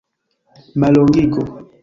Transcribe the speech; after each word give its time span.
mallongigo 0.79 1.41